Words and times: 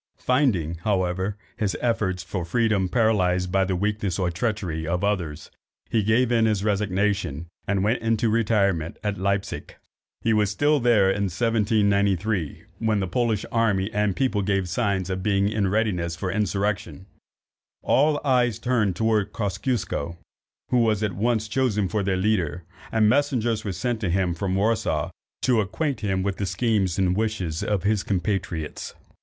Finding, 0.17 0.77
however, 0.77 1.37
his 1.57 1.77
efforts 1.79 2.23
for 2.23 2.43
freedom 2.43 2.89
paralysed 2.89 3.51
by 3.51 3.63
the 3.63 3.75
weakness 3.75 4.17
or 4.17 4.31
treachery 4.31 4.87
of 4.87 5.03
others, 5.03 5.51
he 5.91 6.01
gave 6.01 6.31
in 6.31 6.47
his 6.47 6.63
resignation, 6.63 7.45
and 7.67 7.83
went 7.83 8.01
into 8.01 8.27
retirement 8.27 8.97
at 9.03 9.19
Leipsic. 9.19 9.77
He 10.21 10.33
was 10.33 10.49
still 10.49 10.79
there 10.79 11.11
in 11.11 11.25
1793, 11.25 12.63
when 12.79 12.99
the 12.99 13.05
Polish 13.07 13.45
army 13.51 13.91
and 13.93 14.15
people 14.15 14.41
gave 14.41 14.67
signs 14.67 15.11
of 15.11 15.21
being 15.21 15.47
in 15.47 15.67
readiness 15.67 16.15
for 16.15 16.31
insurrection. 16.31 17.05
All 17.83 18.19
eyes 18.25 18.57
were 18.59 18.63
turned 18.63 18.95
towards 18.95 19.29
Kosciusko, 19.29 20.17
who 20.71 20.79
was 20.79 21.03
at 21.03 21.13
once 21.13 21.47
chosen 21.47 21.87
for 21.87 22.01
their 22.01 22.17
leader, 22.17 22.63
and 22.91 23.07
messengers 23.07 23.63
were 23.63 23.71
sent 23.71 23.99
to 24.01 24.09
him 24.09 24.33
from 24.33 24.55
Warsaw 24.55 25.11
to 25.43 25.61
acquaint 25.61 25.99
him 25.99 26.23
with 26.23 26.37
the 26.37 26.47
schemes 26.47 26.97
and 26.97 27.15
wishes 27.15 27.61
of 27.63 27.83
his 27.83 28.01
compatriots. 28.01 28.95